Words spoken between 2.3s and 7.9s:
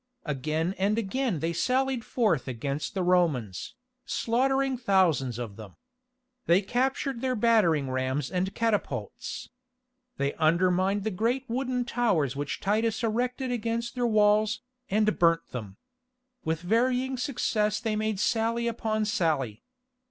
against the Romans, slaughtering thousands of them. They captured their battering